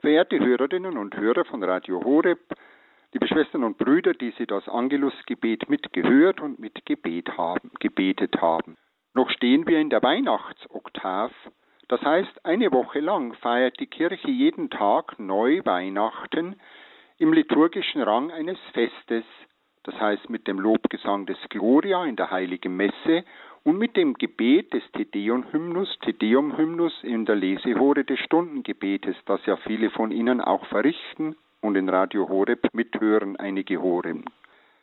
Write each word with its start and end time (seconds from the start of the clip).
Verehrte 0.00 0.38
Hörerinnen 0.38 0.96
und 0.96 1.16
Hörer 1.16 1.44
von 1.44 1.64
Radio 1.64 2.00
Horeb, 2.04 2.38
liebe 3.12 3.26
Schwestern 3.26 3.64
und 3.64 3.78
Brüder, 3.78 4.14
die 4.14 4.32
Sie 4.38 4.46
das 4.46 4.68
Angelusgebet 4.68 5.68
mitgehört 5.68 6.40
und 6.40 6.60
mitgebetet 6.60 7.36
haben, 7.36 7.72
gebetet 7.80 8.40
haben. 8.40 8.76
Noch 9.14 9.28
stehen 9.30 9.66
wir 9.66 9.80
in 9.80 9.90
der 9.90 10.00
Weihnachtsoktav. 10.00 11.32
Das 11.88 12.00
heißt, 12.00 12.44
eine 12.44 12.70
Woche 12.70 13.00
lang 13.00 13.34
feiert 13.34 13.80
die 13.80 13.88
Kirche 13.88 14.30
jeden 14.30 14.70
Tag 14.70 15.18
neu 15.18 15.62
Weihnachten 15.64 16.60
im 17.16 17.32
liturgischen 17.32 18.00
Rang 18.00 18.30
eines 18.30 18.58
Festes, 18.72 19.24
das 19.82 19.98
heißt 19.98 20.30
mit 20.30 20.46
dem 20.46 20.60
Lobgesang 20.60 21.26
des 21.26 21.38
Gloria 21.48 22.04
in 22.04 22.14
der 22.14 22.30
heiligen 22.30 22.76
Messe 22.76 23.24
und 23.68 23.76
mit 23.76 23.98
dem 23.98 24.14
Gebet 24.14 24.72
des 24.72 24.82
Tedeum-Hymnus, 24.92 25.98
Tedeum-Hymnus 26.00 27.04
in 27.04 27.26
der 27.26 27.36
Lesehore 27.36 28.02
des 28.02 28.18
Stundengebetes, 28.20 29.14
das 29.26 29.44
ja 29.44 29.58
viele 29.58 29.90
von 29.90 30.10
Ihnen 30.10 30.40
auch 30.40 30.64
verrichten 30.68 31.36
und 31.60 31.76
in 31.76 31.90
Radio 31.90 32.30
Horeb 32.30 32.66
mithören, 32.72 33.36
einige 33.36 33.82
Horem. 33.82 34.24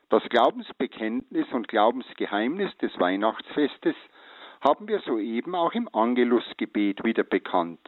Das 0.09 0.21
Glaubensbekenntnis 0.29 1.48
und 1.52 1.67
Glaubensgeheimnis 1.67 2.77
des 2.77 2.91
Weihnachtsfestes 2.99 3.95
haben 4.62 4.88
wir 4.88 4.99
soeben 4.99 5.55
auch 5.55 5.73
im 5.73 5.90
Angelusgebet 5.91 7.04
wieder 7.04 7.23
bekannt. 7.23 7.81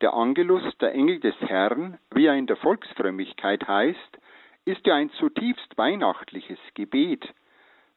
Der 0.00 0.14
Angelus, 0.14 0.62
der 0.78 0.94
Engel 0.94 1.20
des 1.20 1.38
Herrn, 1.40 1.98
wie 2.14 2.24
er 2.24 2.36
in 2.36 2.46
der 2.46 2.56
Volksfrömmigkeit 2.56 3.68
heißt, 3.68 4.18
ist 4.64 4.86
ja 4.86 4.94
ein 4.94 5.10
zutiefst 5.10 5.76
weihnachtliches 5.76 6.58
Gebet. 6.72 7.34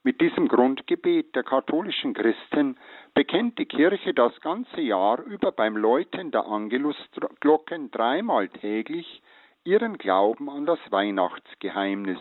Mit 0.03 0.19
diesem 0.19 0.47
Grundgebet 0.47 1.35
der 1.35 1.43
katholischen 1.43 2.15
Christen 2.15 2.75
bekennt 3.13 3.59
die 3.59 3.67
Kirche 3.67 4.15
das 4.15 4.39
ganze 4.41 4.81
Jahr 4.81 5.21
über 5.21 5.51
beim 5.51 5.77
Läuten 5.77 6.31
der 6.31 6.47
Angelusglocken 6.47 7.91
dreimal 7.91 8.49
täglich 8.49 9.21
ihren 9.63 9.99
Glauben 9.99 10.49
an 10.49 10.65
das 10.65 10.79
Weihnachtsgeheimnis. 10.89 12.19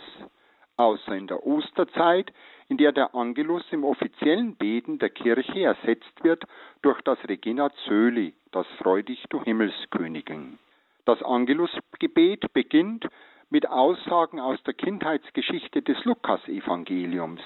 Außer 0.76 1.16
in 1.16 1.26
der 1.26 1.46
Osterzeit, 1.46 2.30
in 2.68 2.76
der 2.76 2.92
der 2.92 3.14
Angelus 3.14 3.64
im 3.70 3.84
offiziellen 3.84 4.56
Beten 4.56 4.98
der 4.98 5.10
Kirche 5.10 5.62
ersetzt 5.62 6.22
wird 6.22 6.44
durch 6.82 7.00
das 7.00 7.18
Regina 7.28 7.70
Zöli, 7.86 8.34
das 8.52 8.66
Freu 8.76 9.02
dich, 9.02 9.24
du 9.30 9.42
Himmelskönigin. 9.42 10.58
Das 11.06 11.22
Angelusgebet 11.22 12.52
beginnt 12.52 13.08
mit 13.48 13.66
Aussagen 13.66 14.38
aus 14.38 14.62
der 14.64 14.74
Kindheitsgeschichte 14.74 15.80
des 15.80 16.04
Lukasevangeliums. 16.04 17.40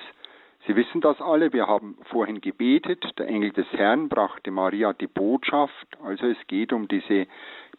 Sie 0.67 0.77
wissen 0.77 1.03
das 1.03 1.21
alle, 1.21 1.53
wir 1.53 1.67
haben 1.67 1.99
vorhin 2.05 2.41
gebetet, 2.41 3.05
der 3.19 3.29
Engel 3.29 3.51
des 3.51 3.67
Herrn 3.73 4.09
brachte 4.09 4.51
Maria 4.51 4.95
die 4.95 5.07
Botschaft, 5.07 5.87
also 6.03 6.27
es 6.27 6.39
geht 6.47 6.73
um 6.73 6.89
diese 6.89 7.27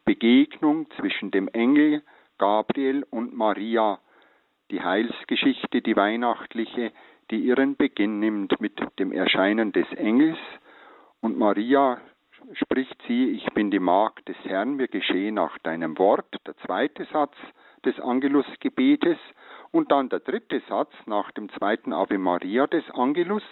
Begegnung 0.05 0.87
zwischen 0.97 1.31
dem 1.31 1.47
Engel 1.47 2.03
Gabriel 2.37 3.05
und 3.09 3.35
Maria, 3.35 3.99
die 4.69 4.81
Heilsgeschichte, 4.81 5.81
die 5.81 5.95
weihnachtliche, 5.95 6.91
die 7.31 7.39
ihren 7.39 7.75
Beginn 7.75 8.19
nimmt 8.19 8.59
mit 8.61 8.79
dem 8.99 9.11
Erscheinen 9.11 9.71
des 9.71 9.91
Engels. 9.93 10.37
Und 11.21 11.37
Maria 11.39 11.99
spricht 12.53 13.01
sie, 13.07 13.31
ich 13.31 13.45
bin 13.53 13.71
die 13.71 13.79
Magd 13.79 14.27
des 14.27 14.37
Herrn, 14.43 14.75
mir 14.75 14.87
geschehe 14.87 15.31
nach 15.31 15.57
deinem 15.59 15.97
Wort, 15.97 16.27
der 16.45 16.55
zweite 16.57 17.05
Satz 17.05 17.35
des 17.83 17.99
Angelusgebetes, 17.99 19.17
und 19.75 19.91
dann 19.91 20.07
der 20.07 20.21
dritte 20.21 20.61
Satz 20.69 20.93
nach 21.05 21.31
dem 21.31 21.49
zweiten 21.49 21.91
Ave 21.91 22.17
Maria 22.17 22.65
des 22.65 22.89
Angelus, 22.91 23.43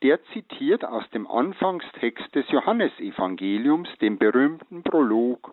der 0.00 0.22
zitiert 0.26 0.84
aus 0.84 1.02
dem 1.10 1.26
Anfangstext 1.26 2.32
des 2.36 2.48
Johannesevangeliums, 2.50 3.88
dem 4.00 4.16
berühmten 4.16 4.84
Prolog, 4.84 5.52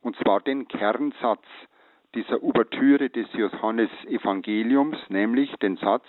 und 0.00 0.16
zwar 0.16 0.40
den 0.40 0.66
Kernsatz 0.66 1.44
dieser 2.16 2.42
Ouvertüre 2.42 3.10
des 3.10 3.32
Johannesevangeliums, 3.32 4.98
nämlich 5.08 5.54
den 5.58 5.76
Satz, 5.76 6.06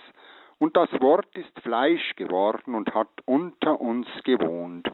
und 0.58 0.76
das 0.76 0.90
Wort 1.00 1.28
ist 1.36 1.60
Fleisch 1.60 2.16
geworden 2.16 2.74
und 2.74 2.92
hat 2.96 3.10
unter 3.26 3.80
uns 3.80 4.08
gewohnt. 4.24 4.90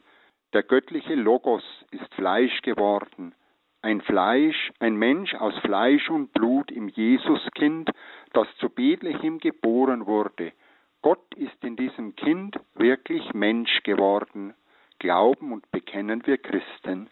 Der 0.53 0.63
göttliche 0.63 1.15
Logos 1.15 1.65
ist 1.91 2.15
Fleisch 2.17 2.61
geworden 2.61 3.35
ein 3.83 4.01
Fleisch, 4.01 4.73
ein 4.81 4.97
Mensch 4.97 5.35
aus 5.35 5.57
Fleisch 5.61 6.11
und 6.11 6.33
Blut 6.33 6.71
im 6.71 6.89
Jesuskind, 6.89 7.91
das 8.33 8.49
zu 8.57 8.71
Bethlehem 8.71 9.39
geboren 9.39 10.07
wurde. 10.07 10.53
Gott 11.01 11.35
ist 11.37 11.63
in 11.63 11.77
diesem 11.77 12.17
Kind 12.17 12.59
wirklich 12.75 13.33
Mensch 13.35 13.83
geworden. 13.85 14.55
Glauben 14.99 15.53
und 15.53 15.71
bekennen 15.71 16.27
wir 16.27 16.39
Christen. 16.39 17.09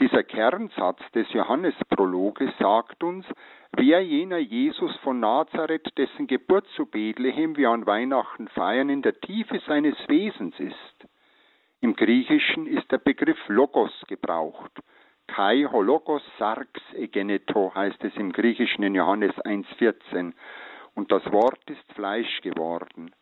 Dieser 0.00 0.22
Kernsatz 0.22 1.00
des 1.14 1.30
Johannesprologes 1.32 2.50
sagt 2.58 3.02
uns, 3.02 3.26
wer 3.72 4.02
jener 4.02 4.38
Jesus 4.38 4.94
von 4.98 5.20
Nazareth, 5.20 5.88
dessen 5.96 6.26
Geburt 6.26 6.66
zu 6.76 6.86
Bethlehem 6.86 7.56
wir 7.56 7.70
an 7.70 7.86
Weihnachten 7.86 8.48
feiern, 8.48 8.88
in 8.90 9.02
der 9.02 9.18
Tiefe 9.20 9.60
seines 9.66 9.96
Wesens 10.08 10.58
ist. 10.58 11.08
Im 11.80 11.96
Griechischen 11.96 12.66
ist 12.66 12.90
der 12.92 12.98
Begriff 12.98 13.38
Logos 13.48 13.92
gebraucht. 14.08 14.72
Kai 15.34 15.64
hologos 15.70 16.22
sarx 16.38 16.80
egeneto 16.94 17.72
heißt 17.72 18.02
es 18.02 18.14
im 18.16 18.32
Griechischen 18.32 18.82
in 18.82 18.96
Johannes 18.96 19.32
1,14. 19.44 20.32
Und 20.96 21.12
das 21.12 21.24
Wort 21.30 21.70
ist 21.70 21.92
Fleisch 21.94 22.40
geworden. 22.40 23.14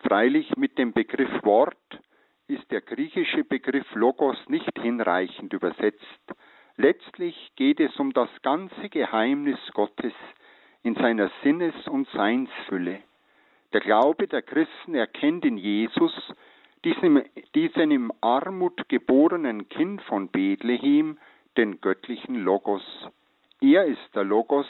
Freilich 0.00 0.56
mit 0.56 0.78
dem 0.78 0.92
Begriff 0.92 1.30
Wort 1.44 2.00
ist 2.48 2.68
der 2.72 2.80
griechische 2.80 3.44
Begriff 3.44 3.86
Logos 3.94 4.36
nicht 4.48 4.78
hinreichend 4.80 5.52
übersetzt. 5.52 6.34
Letztlich 6.76 7.52
geht 7.54 7.78
es 7.78 7.96
um 8.00 8.12
das 8.12 8.30
ganze 8.42 8.88
Geheimnis 8.88 9.60
Gottes 9.74 10.12
in 10.82 10.96
seiner 10.96 11.30
Sinnes- 11.44 11.86
und 11.86 12.08
Seinsfülle. 12.08 12.98
Der 13.72 13.80
Glaube 13.80 14.26
der 14.26 14.42
Christen 14.42 14.96
erkennt 14.96 15.44
in 15.44 15.56
Jesus, 15.56 16.12
diesen 16.84 17.90
im 17.92 18.12
Armut 18.20 18.88
geborenen 18.88 19.68
Kind 19.68 20.02
von 20.02 20.28
Bethlehem, 20.28 21.16
den 21.56 21.80
göttlichen 21.80 22.36
Logos. 22.36 22.82
Er 23.60 23.84
ist 23.84 24.14
der 24.14 24.24
Logos, 24.24 24.66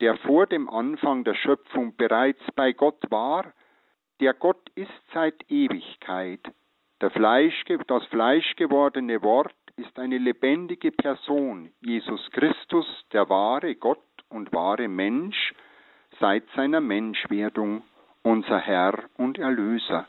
der 0.00 0.16
vor 0.18 0.46
dem 0.46 0.68
Anfang 0.68 1.24
der 1.24 1.34
Schöpfung 1.34 1.96
bereits 1.96 2.42
bei 2.54 2.72
Gott 2.72 3.02
war, 3.10 3.52
der 4.20 4.34
Gott 4.34 4.70
ist 4.74 4.90
seit 5.12 5.50
Ewigkeit. 5.50 6.40
Fleisch, 7.12 7.64
das 7.86 8.04
fleischgewordene 8.06 9.22
Wort 9.22 9.54
ist 9.76 9.98
eine 9.98 10.18
lebendige 10.18 10.90
Person, 10.90 11.70
Jesus 11.80 12.30
Christus, 12.30 12.86
der 13.12 13.28
wahre 13.28 13.74
Gott 13.74 13.98
und 14.30 14.52
wahre 14.52 14.88
Mensch, 14.88 15.54
seit 16.18 16.44
seiner 16.56 16.80
Menschwerdung, 16.80 17.82
unser 18.22 18.58
Herr 18.58 19.04
und 19.18 19.38
Erlöser. 19.38 20.08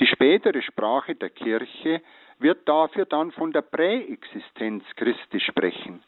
Die 0.00 0.06
spätere 0.06 0.62
Sprache 0.62 1.14
der 1.14 1.28
Kirche 1.28 2.00
wird 2.38 2.66
dafür 2.66 3.04
dann 3.04 3.32
von 3.32 3.52
der 3.52 3.60
Präexistenz 3.60 4.82
Christi 4.96 5.40
sprechen. 5.40 6.02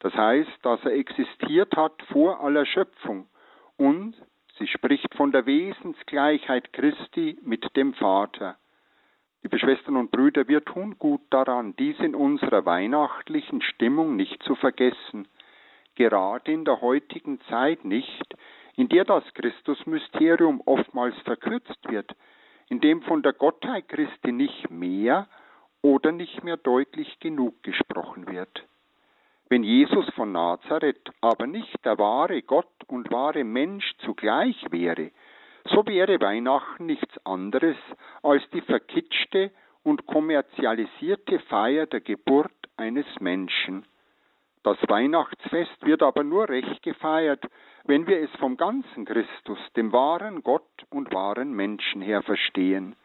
Das 0.00 0.14
heißt, 0.14 0.50
dass 0.62 0.82
er 0.84 0.92
existiert 0.92 1.76
hat 1.76 2.02
vor 2.10 2.40
aller 2.40 2.64
Schöpfung 2.64 3.28
und 3.76 4.14
sie 4.58 4.66
spricht 4.66 5.14
von 5.14 5.30
der 5.30 5.44
Wesensgleichheit 5.44 6.72
Christi 6.72 7.38
mit 7.42 7.76
dem 7.76 7.92
Vater. 7.92 8.56
Liebe 9.42 9.58
Schwestern 9.58 9.96
und 9.96 10.10
Brüder, 10.10 10.48
wir 10.48 10.64
tun 10.64 10.96
gut 10.98 11.20
daran, 11.28 11.76
dies 11.76 11.98
in 11.98 12.14
unserer 12.14 12.64
weihnachtlichen 12.64 13.60
Stimmung 13.60 14.16
nicht 14.16 14.42
zu 14.44 14.54
vergessen, 14.54 15.28
gerade 15.96 16.50
in 16.50 16.64
der 16.64 16.80
heutigen 16.80 17.42
Zeit 17.50 17.84
nicht, 17.84 18.36
in 18.76 18.88
der 18.88 19.04
das 19.04 19.24
Christusmysterium 19.34 20.62
oftmals 20.64 21.14
verkürzt 21.24 21.90
wird, 21.90 22.16
in 22.68 22.80
dem 22.80 23.02
von 23.02 23.22
der 23.22 23.32
Gottheit 23.32 23.88
Christi 23.88 24.32
nicht 24.32 24.70
mehr, 24.70 25.28
oder 25.84 26.12
nicht 26.12 26.42
mehr 26.42 26.56
deutlich 26.56 27.20
genug 27.20 27.62
gesprochen 27.62 28.26
wird. 28.26 28.64
Wenn 29.50 29.62
Jesus 29.62 30.08
von 30.14 30.32
Nazareth 30.32 31.10
aber 31.20 31.46
nicht 31.46 31.84
der 31.84 31.98
wahre 31.98 32.40
Gott 32.40 32.72
und 32.86 33.12
wahre 33.12 33.44
Mensch 33.44 33.84
zugleich 33.98 34.56
wäre, 34.70 35.10
so 35.66 35.86
wäre 35.86 36.18
Weihnachten 36.22 36.86
nichts 36.86 37.14
anderes 37.26 37.76
als 38.22 38.42
die 38.54 38.62
verkitschte 38.62 39.50
und 39.82 40.06
kommerzialisierte 40.06 41.38
Feier 41.40 41.84
der 41.84 42.00
Geburt 42.00 42.50
eines 42.78 43.06
Menschen. 43.20 43.84
Das 44.64 44.78
Weihnachtsfest 44.88 45.84
wird 45.84 46.02
aber 46.02 46.24
nur 46.24 46.48
recht 46.48 46.82
gefeiert, 46.82 47.44
wenn 47.84 48.06
wir 48.06 48.22
es 48.22 48.30
vom 48.40 48.56
ganzen 48.56 49.04
Christus, 49.04 49.58
dem 49.76 49.92
wahren 49.92 50.42
Gott 50.42 50.86
und 50.88 51.12
wahren 51.12 51.52
Menschen 51.52 52.00
her 52.00 52.22
verstehen. 52.22 52.96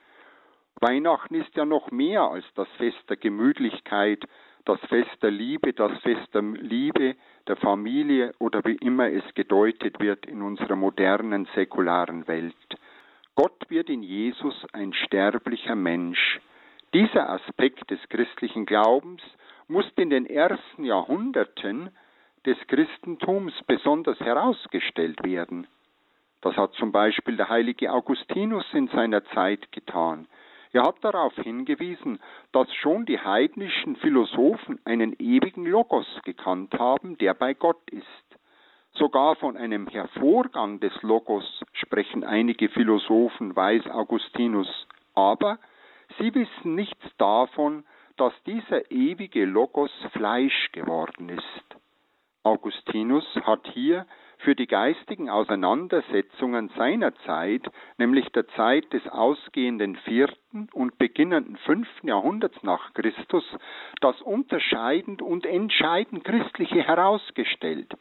Weihnachten 0.80 1.36
ist 1.36 1.54
ja 1.58 1.66
noch 1.66 1.92
mehr 1.92 2.22
als 2.22 2.46
das 2.56 2.70
Fest 2.78 3.04
der 3.10 3.18
Gemütlichkeit, 3.18 4.24
das 4.64 4.80
Fest 4.88 5.22
der 5.22 5.32
Liebe, 5.32 5.74
das 5.74 5.92
Fest 6.00 6.34
der 6.34 6.44
Liebe, 6.44 7.18
der 7.46 7.58
Familie 7.58 8.32
oder 8.40 8.64
wie 8.64 8.76
immer 8.78 9.12
es 9.12 9.26
gedeutet 9.34 10.00
wird 10.00 10.26
in 10.28 10.42
unserer 10.42 10.78
modernen 10.78 11.46
säkularen 11.56 12.26
Welt. 12.30 12.56
Gott 13.36 13.70
wird 13.70 13.90
in 13.90 14.02
Jesus 14.02 14.66
ein 14.72 14.94
sterblicher 14.94 15.76
Mensch. 15.76 16.40
Dieser 16.94 17.30
Aspekt 17.30 17.92
des 17.92 18.00
christlichen 18.08 18.66
Glaubens 18.66 19.22
musste 19.70 20.02
in 20.02 20.10
den 20.10 20.26
ersten 20.26 20.84
Jahrhunderten 20.84 21.92
des 22.46 22.58
Christentums 22.68 23.54
besonders 23.68 24.20
herausgestellt 24.20 25.24
werden. 25.24 25.68
Das 26.42 26.56
hat 26.58 26.74
zum 26.74 26.92
Beispiel 26.92 27.38
der 27.38 27.50
heilige 27.50 27.92
Augustinus 27.92 28.66
in 28.74 28.88
seiner 28.88 29.24
Zeit 29.26 29.72
getan. 29.72 30.28
Er 30.72 30.84
hat 30.84 30.96
darauf 31.02 31.36
hingewiesen, 31.36 32.20
dass 32.52 32.74
schon 32.76 33.06
die 33.06 33.20
heidnischen 33.20 33.96
Philosophen 33.98 34.80
einen 34.86 35.16
ewigen 35.20 35.66
Logos 35.66 36.08
gekannt 36.24 36.74
haben, 36.78 37.18
der 37.18 37.34
bei 37.34 37.54
Gott 37.54 37.90
ist. 37.90 38.06
Sogar 38.94 39.36
von 39.36 39.58
einem 39.58 39.88
Hervorgang 39.88 40.80
des 40.80 40.94
Logos 41.02 41.64
sprechen 41.74 42.24
einige 42.24 42.70
Philosophen, 42.70 43.56
weiß 43.56 43.88
Augustinus. 43.88 44.88
Aber 45.16 45.60
sie 46.18 46.34
wissen 46.34 46.76
nichts 46.76 47.06
davon, 47.18 47.84
dass 48.20 48.34
dieser 48.46 48.92
ewige 48.92 49.46
Logos 49.46 49.92
Fleisch 50.12 50.72
geworden 50.74 51.30
ist. 51.30 51.80
Augustinus 52.44 53.26
hat 53.44 53.66
hier 53.74 54.06
für 54.40 54.56
die 54.56 54.68
geistigen 54.68 55.30
Auseinandersetzungen 55.30 56.70
seiner 56.78 57.16
Zeit, 57.26 57.62
nämlich 57.98 58.28
der 58.30 58.48
Zeit 58.50 58.92
des 58.92 59.08
ausgehenden 59.08 59.96
vierten 59.98 60.68
und 60.74 60.98
beginnenden 60.98 61.58
fünften 61.58 62.08
Jahrhunderts 62.08 62.62
nach 62.62 62.94
Christus, 62.94 63.46
das 64.02 64.22
unterscheidend 64.22 65.22
und 65.22 65.46
entscheidend 65.46 66.26
Christliche 66.26 66.84
herausgestellt. 66.84 67.94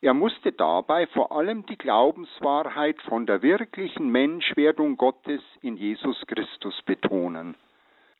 Er 0.00 0.14
musste 0.14 0.52
dabei 0.52 1.06
vor 1.08 1.32
allem 1.32 1.64
die 1.66 1.78
Glaubenswahrheit 1.78 3.00
von 3.02 3.26
der 3.26 3.42
wirklichen 3.42 4.08
Menschwerdung 4.08 4.96
Gottes 4.96 5.42
in 5.60 5.76
Jesus 5.76 6.20
Christus 6.26 6.80
betonen. 6.82 7.54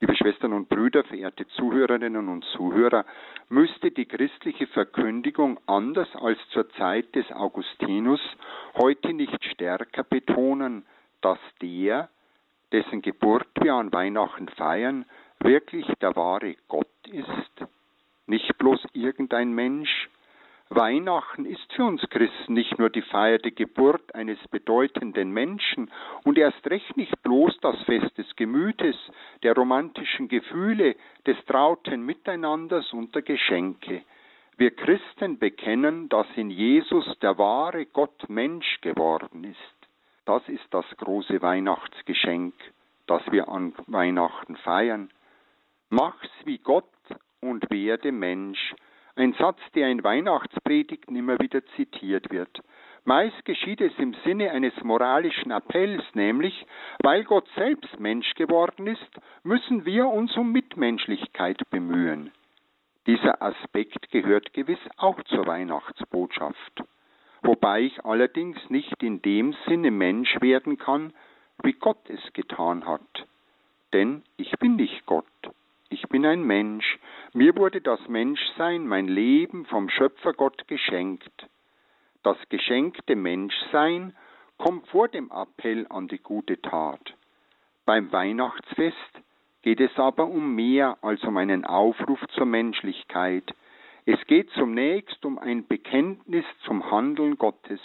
Liebe 0.02 0.17
Schwestern 0.17 0.52
und 0.52 0.69
Brüder, 0.69 1.05
verehrte 1.22 1.46
Zuhörerinnen 1.50 2.28
und 2.28 2.44
Zuhörer, 2.46 3.04
müsste 3.48 3.92
die 3.92 4.06
christliche 4.06 4.66
Verkündigung 4.66 5.60
anders 5.66 6.08
als 6.16 6.38
zur 6.50 6.69
Zeit 6.70 7.14
des 7.14 7.30
Augustinus 7.30 8.20
heute 8.74 9.12
nicht 9.12 9.44
stärker 9.44 10.02
betonen, 10.02 10.84
dass 11.20 11.38
der, 11.60 12.08
dessen 12.72 13.02
Geburt 13.02 13.46
wir 13.60 13.74
an 13.74 13.92
Weihnachten 13.92 14.48
feiern, 14.48 15.04
wirklich 15.38 15.86
der 16.00 16.16
wahre 16.16 16.56
Gott 16.66 16.88
ist, 17.06 17.69
nicht 18.26 18.58
bloß 18.58 18.84
irgendein 18.92 19.52
Mensch, 19.52 20.08
Weihnachten 20.74 21.44
ist 21.44 21.72
für 21.72 21.84
uns 21.84 22.02
Christen 22.08 22.54
nicht 22.54 22.78
nur 22.78 22.90
die 22.90 23.02
Feier 23.02 23.38
der 23.38 23.52
Geburt 23.52 24.14
eines 24.14 24.38
bedeutenden 24.48 25.30
Menschen 25.30 25.90
und 26.24 26.38
erst 26.38 26.66
recht 26.66 26.96
nicht 26.96 27.22
bloß 27.22 27.58
das 27.60 27.80
Fest 27.82 28.16
des 28.16 28.34
Gemütes, 28.36 28.96
der 29.42 29.54
romantischen 29.54 30.28
Gefühle, 30.28 30.96
des 31.26 31.36
trauten 31.46 32.04
Miteinanders 32.06 32.92
und 32.92 33.14
der 33.14 33.22
Geschenke. 33.22 34.02
Wir 34.56 34.70
Christen 34.70 35.38
bekennen, 35.38 36.08
dass 36.08 36.26
in 36.36 36.50
Jesus 36.50 37.06
der 37.20 37.38
wahre 37.38 37.86
Gott 37.86 38.28
Mensch 38.28 38.80
geworden 38.80 39.44
ist. 39.44 39.88
Das 40.24 40.46
ist 40.48 40.66
das 40.70 40.86
große 40.98 41.42
Weihnachtsgeschenk, 41.42 42.54
das 43.06 43.22
wir 43.30 43.48
an 43.48 43.74
Weihnachten 43.86 44.56
feiern. 44.56 45.10
Mach's 45.90 46.30
wie 46.44 46.58
Gott 46.58 46.84
und 47.40 47.70
werde 47.70 48.12
Mensch, 48.12 48.74
ein 49.17 49.35
Satz, 49.35 49.59
der 49.75 49.91
in 49.91 50.03
Weihnachtspredigten 50.03 51.17
immer 51.17 51.38
wieder 51.38 51.64
zitiert 51.76 52.31
wird. 52.31 52.62
Meist 53.05 53.44
geschieht 53.44 53.81
es 53.81 53.93
im 53.99 54.14
Sinne 54.25 54.53
eines 54.53 54.73
moralischen 54.85 55.50
Appells, 55.50 56.05
nämlich, 56.14 56.67
weil 57.03 57.25
Gott 57.25 57.49
selbst 57.56 57.99
Mensch 57.99 58.32
geworden 58.35 58.87
ist, 58.87 59.20
müssen 59.43 59.85
wir 59.85 60.06
uns 60.06 60.37
um 60.37 60.53
Mitmenschlichkeit 60.53 61.69
bemühen. 61.70 62.31
Dieser 63.06 63.43
Aspekt 63.43 64.12
gehört 64.12 64.53
gewiss 64.53 64.79
auch 64.97 65.20
zur 65.25 65.47
Weihnachtsbotschaft, 65.47 66.85
wobei 67.43 67.81
ich 67.81 68.05
allerdings 68.05 68.58
nicht 68.70 69.03
in 69.03 69.20
dem 69.20 69.56
Sinne 69.67 69.91
Mensch 69.91 70.41
werden 70.41 70.79
kann, 70.79 71.12
wie 71.65 71.73
Gott 71.73 72.08
es 72.08 72.32
getan 72.32 72.87
hat. 72.87 73.26
Denn 73.93 74.23
ich 74.37 74.53
bin 74.61 74.76
nicht 74.76 75.05
Gott. 75.06 75.26
Ich 75.93 76.09
bin 76.09 76.25
ein 76.25 76.43
Mensch. 76.43 76.99
Mir 77.35 77.55
wurde 77.55 77.83
das 77.83 78.00
Menschsein, 78.09 78.87
mein 78.87 79.09
Leben 79.09 79.67
vom 79.67 79.91
Schöpfergott 79.91 80.67
geschenkt. 80.67 81.50
Das 82.23 82.39
geschenkte 82.49 83.15
Menschsein 83.15 84.17
kommt 84.56 84.89
vor 84.89 85.09
dem 85.09 85.31
Appell 85.31 85.87
an 85.91 86.09
die 86.09 86.17
gute 86.19 86.62
Tat. 86.62 87.15
Beim 87.85 88.11
Weihnachtsfest 88.11 88.97
geht 89.61 89.81
es 89.81 89.91
aber 89.99 90.29
um 90.29 90.55
mehr 90.55 90.97
als 91.03 91.23
um 91.25 91.37
einen 91.37 91.67
Aufruf 91.67 92.21
zur 92.29 92.47
Menschlichkeit. 92.47 93.55
Es 94.06 94.27
geht 94.27 94.49
zunächst 94.53 95.23
um 95.27 95.39
ein 95.39 95.67
Bekenntnis 95.67 96.47
zum 96.65 96.91
Handeln 96.91 97.37
Gottes, 97.37 97.81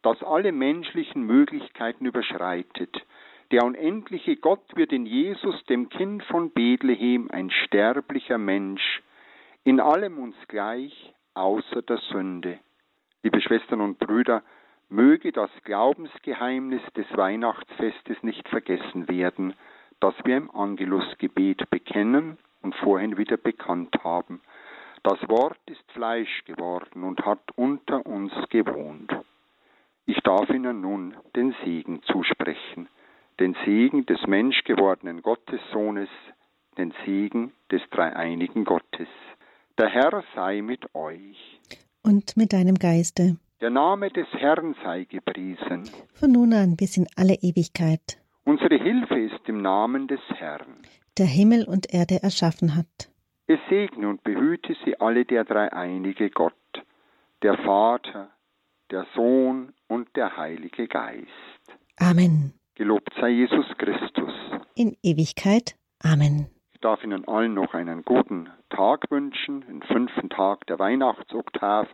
das 0.00 0.22
alle 0.22 0.52
menschlichen 0.52 1.26
Möglichkeiten 1.26 2.06
überschreitet. 2.06 3.04
Der 3.52 3.66
unendliche 3.66 4.36
Gott 4.36 4.64
wird 4.76 4.92
in 4.94 5.04
Jesus, 5.04 5.62
dem 5.66 5.90
Kind 5.90 6.24
von 6.24 6.52
Bethlehem, 6.52 7.28
ein 7.30 7.50
sterblicher 7.50 8.38
Mensch, 8.38 9.02
in 9.62 9.78
allem 9.78 10.16
uns 10.18 10.34
gleich, 10.48 11.12
außer 11.34 11.82
der 11.82 11.98
Sünde. 11.98 12.58
Liebe 13.22 13.42
Schwestern 13.42 13.82
und 13.82 13.98
Brüder, 13.98 14.42
möge 14.88 15.32
das 15.32 15.50
Glaubensgeheimnis 15.64 16.80
des 16.96 17.04
Weihnachtsfestes 17.14 18.22
nicht 18.22 18.48
vergessen 18.48 19.10
werden, 19.10 19.52
das 20.00 20.14
wir 20.24 20.38
im 20.38 20.50
Angelusgebet 20.50 21.68
bekennen 21.68 22.38
und 22.62 22.74
vorhin 22.76 23.18
wieder 23.18 23.36
bekannt 23.36 23.94
haben. 24.02 24.40
Das 25.02 25.18
Wort 25.28 25.60
ist 25.66 25.92
Fleisch 25.92 26.42
geworden 26.46 27.02
und 27.02 27.26
hat 27.26 27.42
unter 27.56 28.06
uns 28.06 28.32
gewohnt. 28.48 29.14
Ich 30.06 30.20
darf 30.22 30.48
Ihnen 30.48 30.80
nun 30.80 31.14
den 31.36 31.54
Segen 31.62 32.02
zusprechen 32.04 32.88
den 33.40 33.56
Segen 33.64 34.06
des 34.06 34.26
menschgewordenen 34.26 35.22
Gottessohnes, 35.22 36.08
den 36.78 36.92
Segen 37.04 37.52
des 37.70 37.82
dreieinigen 37.90 38.64
Gottes. 38.64 39.08
Der 39.78 39.88
Herr 39.88 40.22
sei 40.34 40.62
mit 40.62 40.94
euch. 40.94 41.60
Und 42.02 42.36
mit 42.36 42.52
deinem 42.52 42.76
Geiste. 42.76 43.36
Der 43.60 43.70
Name 43.70 44.10
des 44.10 44.26
Herrn 44.32 44.74
sei 44.82 45.04
gepriesen. 45.04 45.88
Von 46.14 46.32
nun 46.32 46.52
an 46.52 46.76
bis 46.76 46.96
in 46.96 47.06
alle 47.16 47.34
Ewigkeit. 47.34 48.18
Unsere 48.44 48.76
Hilfe 48.76 49.18
ist 49.20 49.48
im 49.48 49.62
Namen 49.62 50.08
des 50.08 50.20
Herrn. 50.34 50.78
Der 51.18 51.26
Himmel 51.26 51.64
und 51.64 51.92
Erde 51.94 52.22
erschaffen 52.22 52.74
hat. 52.74 53.10
Es 53.46 53.60
segne 53.68 54.08
und 54.08 54.24
behüte 54.24 54.74
sie 54.84 54.98
alle 54.98 55.24
der 55.24 55.44
dreieinige 55.44 56.30
Gott, 56.30 56.54
der 57.42 57.56
Vater, 57.58 58.30
der 58.90 59.06
Sohn 59.14 59.72
und 59.88 60.08
der 60.16 60.36
Heilige 60.36 60.88
Geist. 60.88 61.28
Amen. 61.98 62.54
Gelobt 62.82 63.14
sei 63.20 63.28
Jesus 63.28 63.66
Christus. 63.78 64.32
In 64.74 64.96
Ewigkeit. 65.04 65.76
Amen. 66.02 66.48
Ich 66.72 66.80
darf 66.80 67.04
Ihnen 67.04 67.28
allen 67.28 67.54
noch 67.54 67.74
einen 67.74 68.02
guten 68.02 68.48
Tag 68.70 69.08
wünschen, 69.08 69.60
den 69.68 69.82
fünften 69.82 70.28
Tag 70.30 70.66
der 70.66 70.80
Weihnachtsoktav 70.80 71.86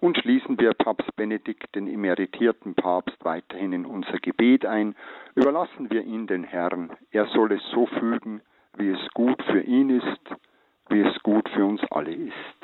und 0.00 0.18
schließen 0.18 0.60
wir 0.60 0.74
Papst 0.74 1.16
Benedikt, 1.16 1.74
den 1.74 1.88
emeritierten 1.88 2.74
Papst, 2.74 3.16
weiterhin 3.24 3.72
in 3.72 3.86
unser 3.86 4.18
Gebet 4.18 4.66
ein. 4.66 4.94
Überlassen 5.34 5.90
wir 5.90 6.02
ihn 6.02 6.26
den 6.26 6.44
Herrn. 6.44 6.90
Er 7.10 7.24
soll 7.28 7.52
es 7.52 7.62
so 7.72 7.86
fügen, 7.86 8.42
wie 8.76 8.90
es 8.90 9.00
gut 9.14 9.42
für 9.44 9.62
ihn 9.62 9.88
ist, 9.88 10.20
wie 10.90 11.00
es 11.00 11.22
gut 11.22 11.48
für 11.54 11.64
uns 11.64 11.80
alle 11.90 12.12
ist. 12.12 12.63